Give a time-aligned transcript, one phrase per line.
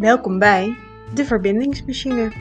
[0.00, 0.76] Welkom bij
[1.14, 2.32] de Verbindingsmachine.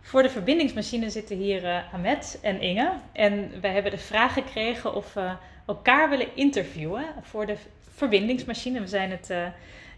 [0.00, 2.92] Voor de verbindingsmachine zitten hier uh, Ahmed en Inge.
[3.12, 7.56] En wij hebben de vraag gekregen of we elkaar willen interviewen voor de
[7.94, 8.80] verbindingsmachine.
[8.80, 9.46] We zijn het uh,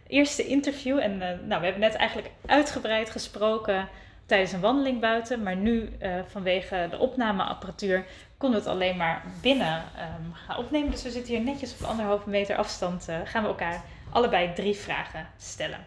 [0.07, 3.89] eerste interview en uh, nou, we hebben net eigenlijk uitgebreid gesproken
[4.29, 5.43] tijdens een wandeling buiten.
[5.43, 5.93] Maar nu
[6.27, 8.05] vanwege de opnameapparatuur
[8.37, 10.91] konden we het alleen maar binnen um, gaan opnemen.
[10.91, 13.09] Dus we zitten hier netjes op anderhalve meter afstand.
[13.25, 15.79] gaan we elkaar allebei drie vragen stellen.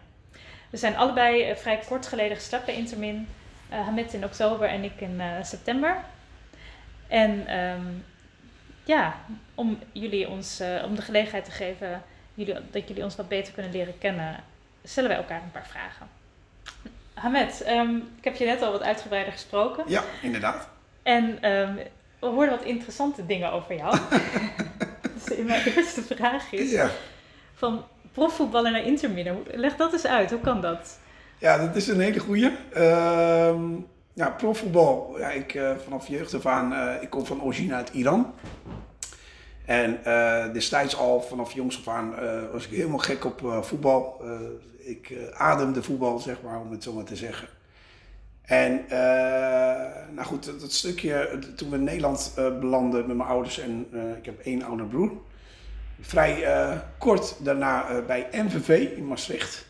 [0.70, 3.28] We zijn allebei vrij kort geleden gestart bij Intermin
[3.68, 5.96] Hamed in oktober en ik in september.
[7.08, 8.04] En um,
[8.84, 9.14] ja,
[9.54, 12.02] om jullie ons, om de gelegenheid te geven
[12.34, 14.36] jullie, dat jullie ons wat beter kunnen leren kennen,
[14.84, 16.08] stellen wij elkaar een paar vragen.
[17.14, 19.84] Hamed, um, ik heb je net al wat uitgebreider gesproken.
[19.86, 20.68] Ja, inderdaad.
[21.02, 21.78] En um,
[22.18, 23.98] we hoorden wat interessante dingen over jou.
[25.14, 26.90] dus mijn eerste vraag is: ja.
[27.54, 30.98] van profvoetballer naar intermidden, leg dat eens uit, hoe kan dat?
[31.38, 32.50] Ja, dat is een hele goeie.
[32.76, 33.54] Uh,
[34.12, 35.18] ja, profvoetbal.
[35.18, 38.34] Ja, ik, uh, vanaf jeugd af aan, uh, ik kom van origine uit Iran.
[39.64, 42.14] En uh, destijds al vanaf jongs af aan
[42.52, 44.22] was ik helemaal gek op voetbal.
[44.78, 47.48] ik ademde voetbal, zeg maar, om het zo maar te zeggen.
[48.42, 48.84] En
[50.14, 53.86] nou goed, dat, stukje, toen we in Nederland belanden met mijn ouders en
[54.18, 55.12] ik heb één ouder broer.
[56.00, 56.46] Vrij
[56.98, 59.66] kort daarna bij MVV in Maastricht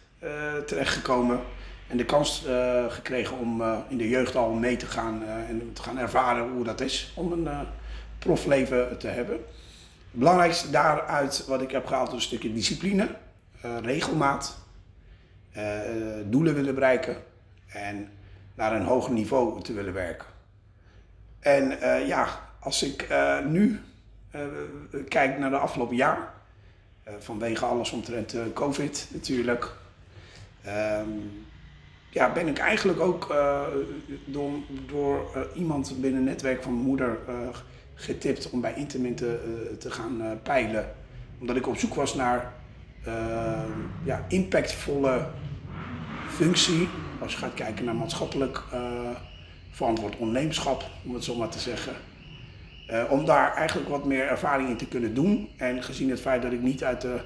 [0.67, 1.41] terechtgekomen.
[1.89, 2.47] En de kans
[2.89, 6.81] gekregen om in de jeugd al mee te gaan en te gaan ervaren hoe dat
[6.81, 7.49] is om een
[8.19, 9.41] profleven te hebben.
[10.15, 13.09] Belangrijkste daaruit wat ik heb gehaald is een stukje discipline,
[13.83, 14.59] regelmaat,
[16.25, 17.17] doelen willen bereiken
[17.67, 18.11] en
[18.55, 20.27] naar een hoger niveau te willen werken.
[21.41, 23.09] En ja, als ik
[23.45, 23.81] nu
[25.09, 26.33] kijk naar de afgelopen jaar,
[27.19, 29.71] vanwege alles omtrent COVID natuurlijk.
[30.67, 31.47] Um,
[32.11, 33.35] ja, ben ik eigenlijk ook
[34.25, 34.51] door,
[34.87, 37.19] door iemand binnen het netwerk van mijn moeder
[37.95, 40.93] getipt om bij Intermin te, te gaan peilen.
[41.41, 42.53] Omdat ik op zoek was naar
[44.05, 45.27] ja, impactvolle
[46.29, 46.89] functie.
[47.21, 48.63] Als je gaat kijken naar maatschappelijk
[49.71, 51.93] verantwoord ondernemerschap, om het zo maar te zeggen.
[53.09, 55.49] om daar eigenlijk wat meer ervaring in te kunnen doen.
[55.57, 57.21] En gezien het feit dat ik niet uit de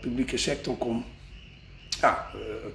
[0.00, 1.04] publieke sector kom,
[2.00, 2.26] ja,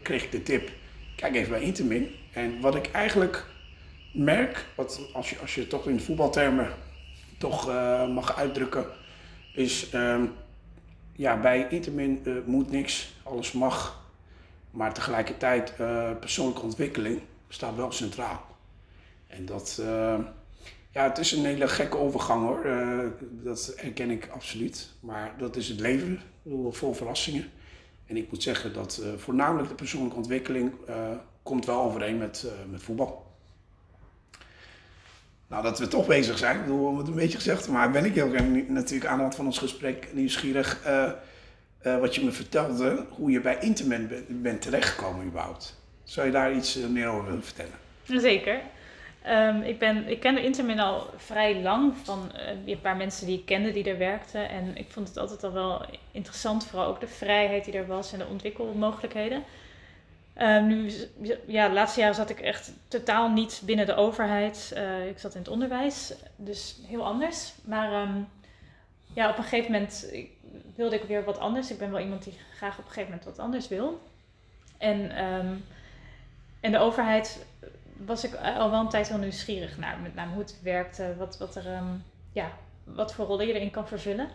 [0.01, 0.72] kreeg ik de tip
[1.16, 2.09] kijk even bij Intermin.
[2.33, 3.45] En wat ik eigenlijk
[4.13, 6.74] merk, wat als, je, als je toch in voetbaltermen
[7.38, 8.85] toch uh, mag uitdrukken,
[9.53, 10.24] is uh,
[11.16, 14.02] ja, bij Intermin uh, moet niks, alles mag.
[14.72, 18.46] Maar tegelijkertijd uh, persoonlijke ontwikkeling staat wel centraal.
[19.28, 19.81] En dat,
[20.91, 22.66] ja, het is een hele gekke overgang hoor.
[23.19, 24.90] dat herken ik absoluut.
[25.00, 26.22] Maar dat is het leven,
[26.69, 27.52] vol verrassingen.
[28.06, 30.73] En ik moet zeggen dat voornamelijk de persoonlijke ontwikkeling
[31.44, 33.32] komt wel overeen met, met voetbal.
[35.53, 38.14] Nou, dat we toch bezig zijn, ik bedoel, het een beetje gezegd, maar ben ik
[38.14, 38.30] heel
[38.68, 40.84] natuurlijk aan de hand van ons gesprek nieuwsgierig
[41.81, 45.81] wat je me vertelde, hoe je bij Internet bent, terechtgekomen überhaupt.
[46.03, 47.74] Zou je daar iets meer over willen vertellen?
[48.03, 48.59] Zeker.
[49.28, 52.31] Um, ik, ben, ik ken de Intermin al vrij lang van
[52.66, 54.50] een paar mensen die ik kende die er werkten.
[54.50, 58.14] En ik vond het altijd al wel interessant, vooral ook de vrijheid die er was
[58.14, 59.44] en de ontwikkelmogelijkheden.
[60.41, 60.91] Um, nu,
[61.47, 64.73] ja, de laatste jaren zat ik echt totaal niet binnen de overheid.
[64.75, 67.53] Uh, ik zat in het onderwijs, dus heel anders.
[67.63, 68.27] Maar um,
[69.13, 70.13] ja, op een gegeven moment
[70.75, 71.72] wilde ik weer wat anders.
[71.72, 74.01] Ik ben wel iemand die graag op een gegeven moment wat anders wil.
[74.77, 75.11] En,
[76.59, 77.45] en de overheid
[77.97, 79.99] was ik al wel een tijd heel nieuwsgierig naar.
[79.99, 81.81] Met name hoe het werkte, wat, wat, er,
[82.31, 82.51] ja,
[82.83, 84.29] wat voor rollen je erin kan vervullen.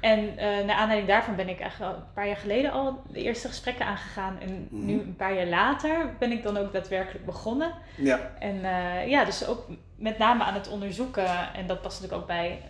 [0.00, 3.22] En uh, naar aanleiding daarvan ben ik eigenlijk al een paar jaar geleden al de
[3.22, 4.36] eerste gesprekken aangegaan.
[4.40, 4.84] En mm.
[4.84, 7.72] nu een paar jaar later ben ik dan ook daadwerkelijk begonnen.
[7.96, 8.20] Ja.
[8.38, 9.66] En uh, ja, dus ook
[9.96, 11.54] met name aan het onderzoeken.
[11.54, 12.62] En dat past natuurlijk ook bij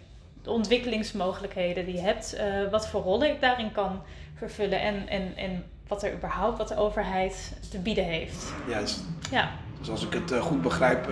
[0.43, 2.35] de ontwikkelingsmogelijkheden die je hebt.
[2.35, 4.03] Uh, wat voor rollen ik daarin kan
[4.35, 4.81] vervullen.
[4.81, 8.53] En, en, en wat er überhaupt, wat de overheid te bieden heeft.
[8.69, 9.05] Juist.
[9.31, 9.51] Ja.
[9.79, 11.07] Dus als ik het goed begrijp,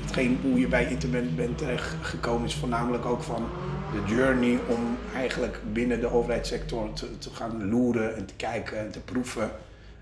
[0.00, 3.48] hetgeen hoe je bij internet bent terechtgekomen is voornamelijk ook van
[3.96, 8.90] de journey om eigenlijk binnen de overheidssector te, te gaan loeren en te kijken en
[8.90, 9.50] te proeven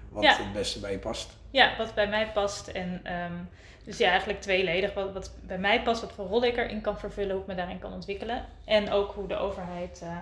[0.08, 1.30] wat het beste bij je past.
[1.50, 2.68] Ja, wat bij mij past.
[2.68, 3.48] En um,
[3.84, 4.94] dus ja, eigenlijk tweeledig.
[4.94, 7.54] Wat, wat bij mij past, wat voor rol ik erin kan vervullen, hoe ik me
[7.54, 8.44] daarin kan ontwikkelen.
[8.64, 10.16] En ook hoe de overheid, uh,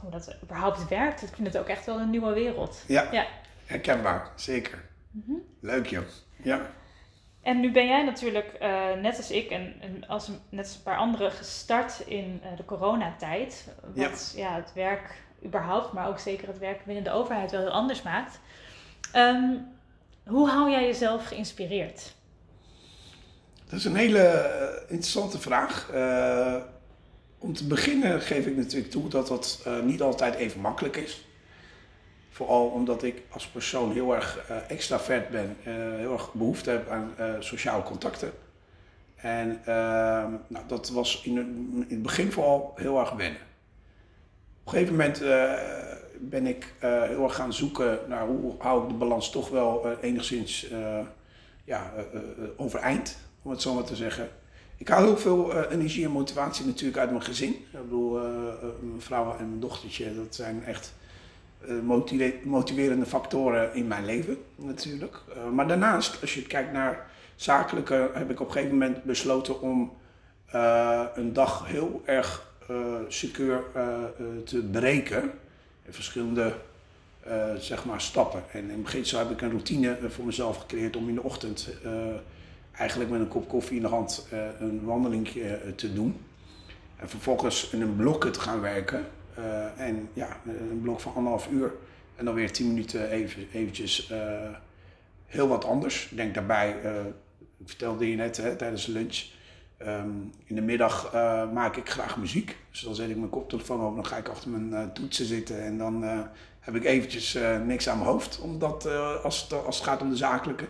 [0.00, 1.22] hoe dat überhaupt werkt.
[1.22, 2.84] Ik vind het ook echt wel een nieuwe wereld.
[2.86, 3.26] Ja, ja.
[3.66, 4.84] herkenbaar, zeker.
[5.10, 5.42] Mm -hmm.
[5.60, 6.04] Leuk joh.
[6.42, 6.60] Ja.
[7.44, 10.82] En nu ben jij natuurlijk, eh, net als ik en, en als, net als een
[10.82, 13.68] paar anderen, gestart in uh, de coronatijd.
[13.94, 14.54] Wat ja.
[14.54, 18.40] het werk überhaupt, maar ook zeker het werk binnen de overheid wel heel anders maakt.
[19.16, 19.66] Um,
[20.26, 22.14] hoe hou jij jezelf geïnspireerd?
[23.64, 25.90] Dat is een hele interessante vraag.
[25.94, 26.56] Uh,
[27.38, 31.23] om te beginnen geef ik natuurlijk toe dat dat niet altijd even makkelijk is.
[32.34, 36.88] Vooral omdat ik als persoon heel erg uh, extravert ben, uh, heel erg behoefte heb
[36.88, 38.32] aan uh, sociale contacten.
[39.14, 43.40] En ehm, nou, dat was in, in, het begin vooral heel erg wennen.
[44.60, 45.18] Op een gegeven moment
[46.18, 50.66] ben ik heel erg gaan zoeken naar hoe hou ik de balans toch wel enigszins
[51.64, 51.92] ja,
[52.56, 54.28] overeind, om het zo maar te zeggen.
[54.76, 57.50] Ik haal heel veel energie en motivatie natuurlijk uit mijn gezin.
[57.50, 58.12] Ik bedoel,
[58.80, 61.03] mijn vrouw en mijn dochtertje, dat zijn echt eh,
[62.44, 65.20] motiverende factoren in mijn leven natuurlijk.
[65.34, 67.06] Eh, maar daarnaast, als je kijkt naar
[67.36, 69.92] zakelijke, heb ik op een gegeven moment besloten om
[70.46, 72.52] eh, een dag heel erg
[73.08, 73.62] secuur
[74.44, 75.22] te breken.
[75.86, 76.52] In verschillende
[77.58, 78.42] zeg maar stappen.
[78.52, 81.68] En in het begin heb ik een routine voor mezelf gecreëerd om in de ochtend
[82.72, 84.28] eigenlijk met een kop koffie in de hand
[84.58, 85.28] een wandeling
[85.76, 86.20] te doen.
[86.96, 89.06] En vervolgens in een blokken te gaan werken.
[89.34, 91.72] Eh, en ja, een blok van anderhalf uur.
[92.16, 94.18] En dan weer tien minuten even, eventjes uh,
[95.26, 96.08] heel wat anders.
[96.10, 96.70] Ik denk daarbij,
[97.58, 99.24] ik vertelde je net hè, tijdens de lunch.
[99.82, 101.12] Um, in de middag
[101.52, 102.56] maak ik graag muziek.
[102.70, 105.62] Dus dan zet ik mijn koptelefoon op, dan ga ik achter mijn toetsen zitten.
[105.62, 106.04] En dan
[106.60, 108.40] heb ik eventjes niks aan mijn hoofd.
[108.40, 108.86] Omdat
[109.22, 110.68] als, het, als het gaat om de zakelijke.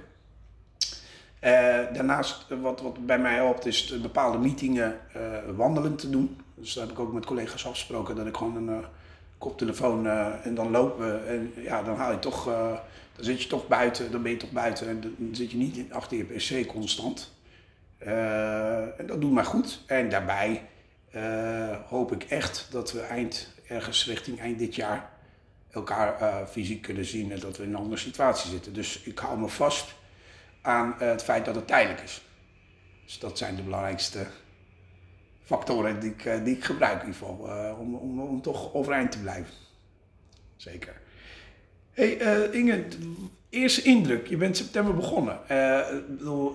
[1.92, 4.98] daarnaast, wat, wat bij mij helpt, is bepaalde meetingen
[5.56, 6.38] wandelen te doen.
[6.54, 8.86] Dus daar heb ik ook met collega's afgesproken dat ik gewoon een uh,
[9.38, 11.28] koptelefoon uh, en dan lopen.
[11.28, 14.52] En ja, dan haal je toch, dan zit je toch buiten, dan ben je toch
[14.52, 17.32] buiten en dan zit je niet achter je pc constant.
[17.98, 19.80] en dat doet mij goed.
[19.86, 20.68] En daarbij
[21.88, 25.10] hoop ik echt dat we eind, ergens richting eind dit jaar
[25.70, 28.72] elkaar fysiek kunnen zien en dat we in een andere situatie zitten.
[28.72, 29.94] Dus ik hou me vast
[30.62, 32.22] aan het feit dat het tijdelijk is.
[33.04, 34.26] Dus dat zijn de belangrijkste
[35.44, 37.48] factoren die ik, eh, die ik gebruik in ieder geval.
[37.48, 39.54] Uh, om, om, om toch overeind te blijven.
[40.56, 41.00] Zeker.
[41.92, 42.84] Hey uh, Inge,
[43.48, 44.26] eerste indruk.
[44.26, 45.38] Je bent september begonnen.
[46.08, 46.54] Bedoel,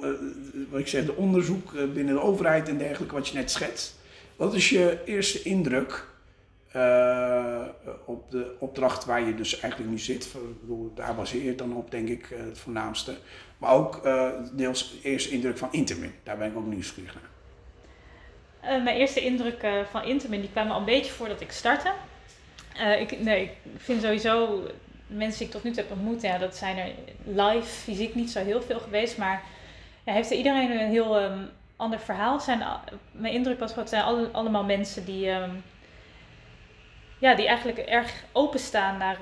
[0.70, 3.96] wat ik zeg, de onderzoek binnen de overheid en dergelijke, wat je net schetst.
[4.36, 6.08] Wat is je eerste indruk
[8.06, 10.36] op de opdracht waar je dus eigenlijk nu zit?
[10.62, 13.18] Bedoel, daar baseer je dan op, denk ik, het voornaamste.
[13.58, 14.10] Maar ook
[14.54, 16.12] deels eerste indruk van Intermin.
[16.24, 17.39] Daar ben ik ook nieuwsgierig naar.
[18.64, 21.92] Uh, mijn eerste indrukken van Intamin die kwamen al een beetje voordat ik startte.
[22.78, 24.64] Uh, ik, nee, ik vind sowieso
[25.08, 26.92] mensen die ik tot nu toe heb ontmoet, ja, dat zijn er
[27.24, 29.18] live, fysiek niet zo heel veel geweest.
[29.18, 29.44] Maar
[30.06, 32.40] ja, heeft er iedereen een heel um, ander verhaal.
[32.40, 32.64] Zijn,
[33.12, 35.64] mijn indruk was het zijn alle, allemaal mensen die, um,
[37.20, 39.18] ja, die eigenlijk erg openstaan naar,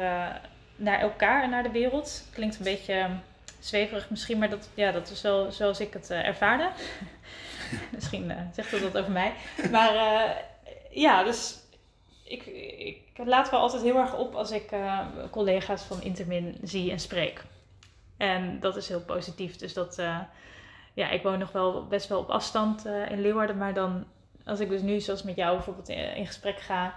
[0.75, 2.23] naar elkaar en naar de wereld.
[2.33, 3.21] Klinkt een beetje um,
[3.59, 6.69] zweverig misschien, maar dat, ja, dat is wel zoals ik het ervaarde.
[7.95, 9.33] Misschien uh, zegt dat wat over mij.
[9.71, 10.31] Maar uh,
[10.89, 11.57] ja, dus
[12.23, 12.45] ik,
[12.77, 14.99] ik laat wel altijd heel erg op als ik uh,
[15.31, 17.43] collega's van Intermin zie en spreek.
[18.17, 19.55] En dat is heel positief.
[19.55, 19.95] Dus dat,
[20.93, 23.57] ja, ik woon nog wel best wel op afstand in Leeuwarden.
[23.57, 24.05] Maar dan,
[24.45, 26.93] als ik dus nu zoals met jou bijvoorbeeld in, in gesprek ga.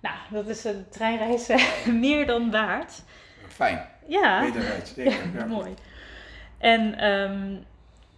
[0.00, 1.48] Nou, dat is een treinreis
[1.86, 3.02] meer dan waard.
[3.48, 3.88] Fijn.
[4.06, 4.52] Ja.
[4.84, 5.14] Zeker.
[5.34, 5.74] Ja, mooi.
[6.58, 7.64] En um,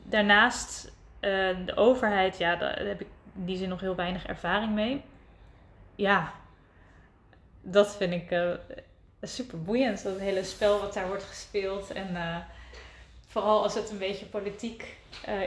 [0.02, 4.73] daarnaast uh, de overheid, ja, daar heb ik in die zin nog heel weinig ervaring
[4.75, 5.03] mee.
[5.95, 6.33] Ja,
[7.62, 8.50] dat vind ik uh,
[9.23, 10.03] super boeiend.
[10.03, 11.93] Dat hele spel wat daar wordt gespeeld.
[11.93, 12.37] En uh,
[13.27, 14.99] vooral als het een beetje politiek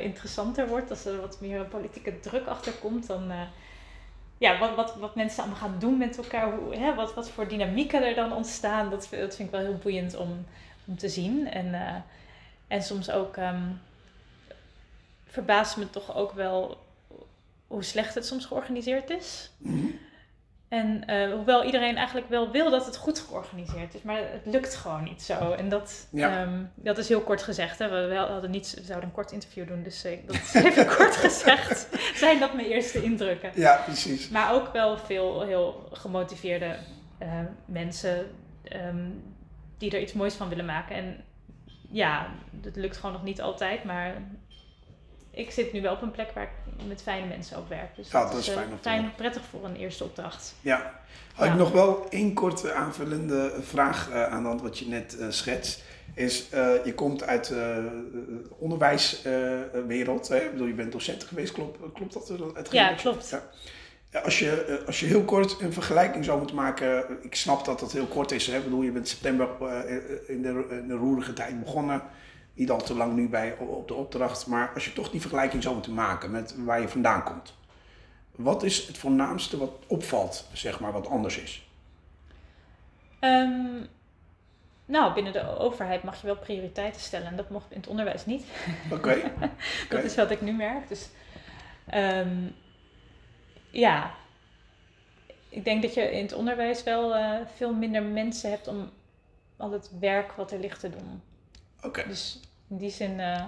[0.02, 3.32] interessanter wordt, als er wat meer politieke druk achter komt, dan
[4.38, 7.48] ja, wat, wat, wat mensen allemaal gaan doen met elkaar, hoe, hè, wat, wat voor
[7.48, 10.46] dynamieken er dan ontstaan, dat, vind ik wel heel boeiend om,
[10.86, 11.48] om te zien.
[11.48, 12.04] En,
[12.68, 13.38] en soms ook.
[13.38, 13.82] Um,
[15.34, 16.78] verbaast me toch ook wel
[17.68, 19.52] hoe slecht het soms georganiseerd is.
[19.58, 19.86] Mhm.
[20.68, 24.76] En uh, hoewel iedereen eigenlijk wel wil dat het goed georganiseerd is, maar het lukt
[24.76, 25.52] gewoon niet zo.
[25.52, 27.80] En dat, um, dat is heel kort gezegd.
[27.80, 28.08] Hè.
[28.08, 31.16] We, hadden niet, we zouden een kort interview doen, dus uh, dat is even kort
[31.16, 31.88] gezegd.
[32.16, 33.52] Zijn dat mijn eerste indrukken?
[33.56, 34.30] Ja, precies.
[34.30, 36.76] Maar ook wel veel heel gemotiveerde
[37.22, 38.26] uh, mensen
[38.76, 39.24] um,
[39.78, 40.96] die er iets moois van willen maken.
[40.96, 41.24] En
[41.92, 42.28] ja,
[42.62, 44.16] het lukt gewoon nog niet altijd, maar
[45.36, 47.96] ik zit nu wel op een plek waar ik met fijne mensen ook werk.
[47.96, 50.56] Dus Ja, dat is eh, fijn prettig voor een eerste opdracht.
[50.62, 51.02] Ja.
[51.34, 51.52] Had Ja.
[51.52, 55.84] ik nog wel één korte aanvullende vraag eh, aan de wat je net eh, schetst.
[56.16, 56.48] Is,
[56.84, 57.90] je komt uit de
[58.58, 60.32] onderwijswereld.
[60.32, 62.72] Ik bedoel, je bent docent geweest, klopt, klopt dat?
[62.72, 63.30] Ja, klopt.
[63.30, 64.22] Ja.
[64.24, 67.92] Als je, als je heel kort een vergelijking zou moeten maken, ik snap dat dat
[67.92, 68.48] heel kort is.
[68.48, 68.58] Hè?
[68.58, 69.48] Ik bedoel, je bent september
[70.28, 72.02] in, de, in de roerige tijd begonnen.
[72.54, 74.48] Niet al te lang nu bij, op de opdracht.
[74.48, 77.54] Maar als je toch die vergelijking zou moeten maken met waar je vandaan komt.
[78.36, 81.68] Wat is het voornaamste wat opvalt, zeg maar, wat anders is?
[83.20, 83.86] Ehm,
[84.86, 87.28] nou, binnen de overheid mag je wel prioriteiten stellen.
[87.28, 88.46] En dat mocht in het onderwijs niet.
[88.92, 89.32] Oké.
[89.90, 90.88] Dat is wat ik nu merk.
[90.88, 91.10] Dus
[91.86, 92.38] ehm,
[93.70, 94.12] ja,
[95.50, 98.90] ik denk dat je in het onderwijs wel eh, veel minder mensen hebt om
[99.58, 101.22] al het werk wat er ligt te doen.
[101.84, 102.08] Oké.
[102.08, 103.46] Dus in die zin, eh,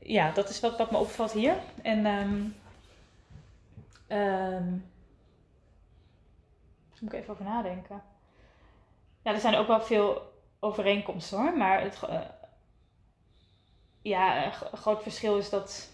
[0.00, 1.56] ja, dat is wat, wat me opvalt hier.
[1.82, 2.44] En ehm
[4.06, 4.70] ehm,
[6.90, 8.02] daar moet ik even over nadenken.
[9.22, 12.20] Ja, er zijn ook wel veel overeenkomsten hoor, maar het, eh,
[14.02, 15.90] ja, een groot verschil is dat.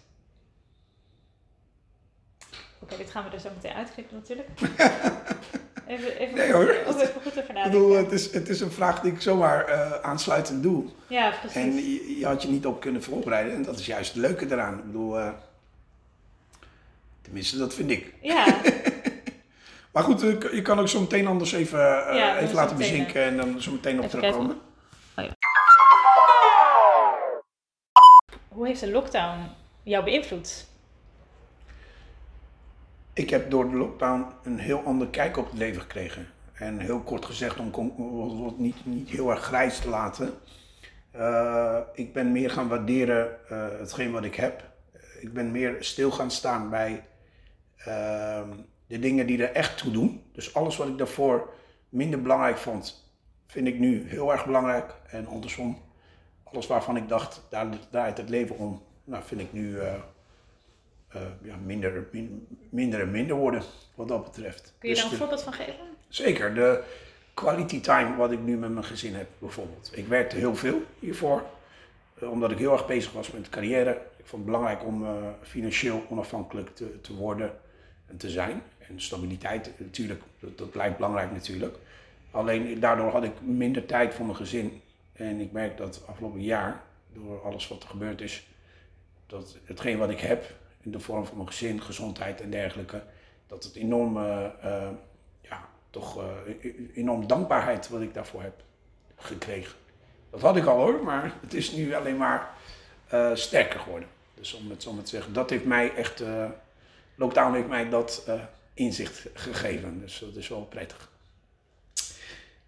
[2.80, 4.48] Oké, dit gaan we er zo meteen uitknippen natuurlijk.
[5.88, 6.76] Even, even, Nee, hoor.
[6.86, 9.64] Ook even goed over Ik bedoel, het is, het is een vraag die ik zomaar
[9.64, 10.84] eh, aansluitend doe.
[11.06, 11.56] Ja, precies.
[11.56, 13.54] En je, je had je niet op kunnen voorbereiden.
[13.54, 14.78] En dat is juist het leuke eraan.
[14.78, 15.30] Ik bedoel, eh,
[17.22, 18.14] tenminste, dat vind ik.
[18.20, 18.46] Ja,
[19.98, 22.92] Maar goed, eh, je kan ook zo meteen anders even, eh, Ja, even laten meteen,
[22.92, 24.60] bezinken en dan zo meteen op Even terugkomen.
[28.48, 29.38] Hoe heeft de lockdown
[29.82, 30.66] jou beïnvloed?
[33.18, 36.26] Ik heb door de lockdown een heel ander kijk op het leven gekregen.
[36.52, 40.34] En heel kort gezegd, om het niet, niet heel erg grijs te laten.
[41.10, 44.64] eh, ik ben meer gaan waarderen eh, hetgeen wat ik heb.
[45.20, 47.04] Ik ben meer stil gaan staan bij
[47.76, 48.50] ehm,
[48.86, 50.22] de dingen die er echt toe doen.
[50.32, 51.54] Dus alles wat ik daarvoor
[51.88, 53.12] minder belangrijk vond,
[53.46, 54.94] vind ik nu heel erg belangrijk.
[55.10, 55.78] En andersom,
[56.44, 59.78] alles waarvan ik dacht, daar draait het leven om, nou, vind ik nu
[61.08, 63.62] eh, ja, minder, min- minder en minder worden
[63.94, 64.74] wat dat betreft.
[64.78, 65.84] Kun je Dus daar een de- voorbeeld van geven?
[66.08, 66.82] Zeker, de
[67.34, 69.90] quality time wat ik nu met mijn gezin heb bijvoorbeeld.
[69.94, 71.42] Ik werkte heel veel hiervoor,
[72.20, 73.90] eh, omdat ik heel erg bezig was met carrière.
[74.16, 75.12] Ik vond het belangrijk om eh,
[75.42, 77.52] financieel onafhankelijk te, te worden
[78.06, 78.62] en te zijn.
[78.78, 81.76] En stabiliteit natuurlijk, dat, dat blijft belangrijk natuurlijk.
[82.30, 84.80] Alleen daardoor had ik minder tijd voor mijn gezin.
[85.12, 88.46] En ik merk dat afgelopen jaar, door alles wat er gebeurd is,
[89.26, 90.44] dat hetgeen wat ik heb
[90.88, 93.02] in de vorm van mijn gezin, gezondheid en dergelijke,
[93.46, 94.88] dat het enorm, eh, eh,
[95.40, 98.62] ja, toch eh, e- e- enorm dankbaarheid wat ik daarvoor heb
[99.16, 99.76] gekregen.
[100.30, 102.50] Dat had ik al hoor, maar het is nu alleen maar
[103.34, 104.08] sterker geworden.
[104.34, 106.22] Dus om het zo te zeggen, dat heeft mij echt,
[107.14, 108.28] lockdown heeft mij dat
[108.74, 110.00] inzicht gegeven.
[110.00, 111.10] Dus dat is wel prettig.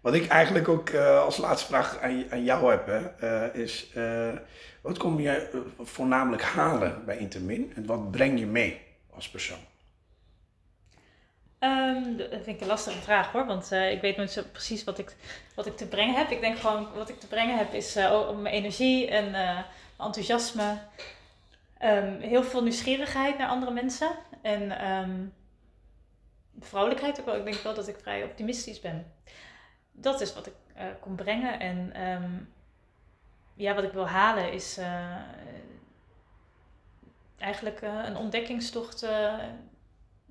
[0.01, 3.91] Wat ik eigenlijk ook als laatste vraag aan, aan jou heb, hè, is
[4.81, 9.59] wat kom je eh, voornamelijk halen bij Intermin en wat breng je mee als persoon?
[11.59, 14.83] Ehm, dat vind ik een lastige vraag hoor, want eh, ik weet nooit zo precies
[14.83, 15.15] wat ik,
[15.55, 16.29] wat ik te brengen heb.
[16.29, 19.65] Ik denk gewoon, wat ik te brengen heb is ook mijn energie en mijn
[19.97, 20.77] enthousiasme.
[21.77, 24.09] Ehm, heel veel nieuwsgierigheid naar andere mensen.
[24.41, 25.25] En ehm,
[26.59, 27.35] vrolijkheid ook wel.
[27.35, 29.13] Ik denk wel dat ik vrij optimistisch ben.
[29.91, 30.53] Dat is wat ik
[30.99, 31.59] kon brengen.
[31.59, 31.93] En
[33.61, 35.15] ja, wat ik wil halen is eh,
[37.37, 39.33] eigenlijk eh, een ontdekkingstocht eh,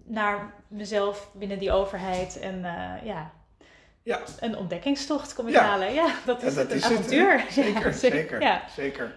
[0.04, 2.38] naar mezelf binnen die overheid.
[2.38, 2.60] En
[3.04, 3.32] ja,
[4.02, 5.62] Ja, een ontdekkingstocht kom ik Ja.
[5.64, 5.92] halen.
[5.92, 7.44] Ja, dat Ja, is dat het, een het, avontuur.
[7.50, 8.62] zeker, Ja, zeker, Ja.
[8.76, 9.14] zeker.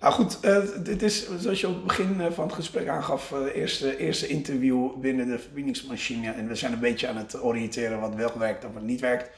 [0.00, 0.42] Nou goed,
[0.84, 4.96] dit is zoals je op het begin van het gesprek aangaf, eh, eerste, eerste interview
[4.96, 6.32] binnen de verbindingsmachine.
[6.32, 9.30] En we zijn een beetje aan het oriënteren wat wel werkt en wat niet werkt.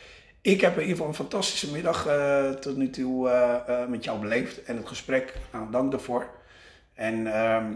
[0.42, 4.04] Ik heb in ieder geval een fantastische middag eh, tot nu toe eh, eh, met
[4.04, 4.62] jou beleefd.
[4.62, 6.30] En het gesprek, nou, dank daarvoor.
[6.94, 7.72] En ehm,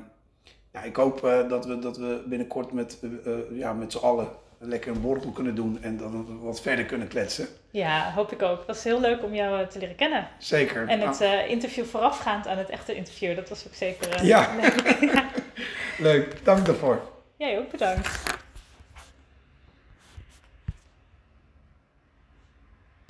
[0.72, 2.98] ja, ik hoop dat, we, dat we binnenkort met,
[3.50, 7.46] ja, met z'n allen lekker een borrel kunnen doen en dan wat verder kunnen kletsen.
[7.70, 8.58] ja, hoop ik ook.
[8.58, 10.28] Het was heel leuk om jou te leren kennen.
[10.38, 10.88] Zeker.
[10.88, 14.24] En Nou, het eh, interview voorafgaand aan het echte interview, dat was ook zeker...
[14.24, 14.48] Ja.
[14.60, 15.24] leuk.
[15.98, 17.00] Leuk, dank daarvoor.
[17.36, 18.25] Jij ook bedankt.